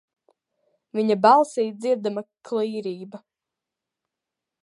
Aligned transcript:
Viņa 0.99 1.17
balsī 1.25 1.65
dzirdama 1.83 2.25
klīrība. 2.51 3.23